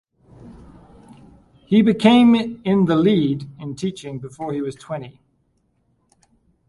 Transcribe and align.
He 1.67 1.83
became 1.83 2.33
in 2.33 2.85
the 2.85 2.95
lead 2.95 3.47
in 3.59 3.75
teaching 3.75 4.17
before 4.17 4.51
he 4.51 4.59
was 4.59 4.73
twenty. 4.73 5.21